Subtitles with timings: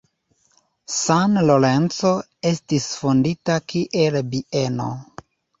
[0.93, 2.13] San Lorenzo
[2.53, 4.91] estis fondita kiel bieno.